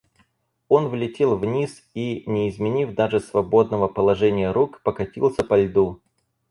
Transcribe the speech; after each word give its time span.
Он 0.67 0.87
влетел 0.87 1.35
вниз 1.37 1.83
и, 1.93 2.23
не 2.25 2.49
изменив 2.49 2.95
даже 2.95 3.19
свободного 3.19 3.87
положения 3.87 4.49
рук, 4.51 4.81
покатился 4.81 5.43
по 5.43 5.55
льду. 5.63 6.01